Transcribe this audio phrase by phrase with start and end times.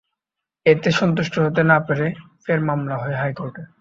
[0.65, 2.07] এতে সন্তুষ্ট হতে না পেরে
[2.43, 3.63] ফের মামলা হয় হাইকোর্টে।